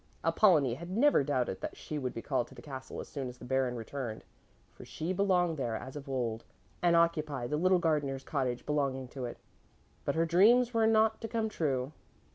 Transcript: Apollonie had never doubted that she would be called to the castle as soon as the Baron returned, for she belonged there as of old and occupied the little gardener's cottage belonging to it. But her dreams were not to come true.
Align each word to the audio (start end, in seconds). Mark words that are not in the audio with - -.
Apollonie 0.23 0.73
had 0.73 0.89
never 0.89 1.23
doubted 1.23 1.61
that 1.61 1.77
she 1.77 1.99
would 1.99 2.11
be 2.15 2.23
called 2.23 2.47
to 2.47 2.55
the 2.55 2.61
castle 2.63 2.99
as 2.99 3.07
soon 3.07 3.29
as 3.29 3.37
the 3.37 3.45
Baron 3.45 3.75
returned, 3.75 4.23
for 4.71 4.83
she 4.83 5.13
belonged 5.13 5.57
there 5.57 5.75
as 5.75 5.95
of 5.95 6.09
old 6.09 6.43
and 6.81 6.95
occupied 6.95 7.51
the 7.51 7.57
little 7.57 7.77
gardener's 7.77 8.23
cottage 8.23 8.65
belonging 8.65 9.07
to 9.09 9.25
it. 9.25 9.37
But 10.03 10.15
her 10.15 10.25
dreams 10.25 10.73
were 10.73 10.87
not 10.87 11.21
to 11.21 11.27
come 11.27 11.49
true. 11.49 11.91